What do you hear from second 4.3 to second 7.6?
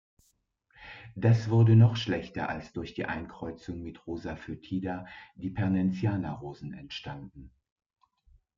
foetida" die "Pernetiana-Rosen" entstanden.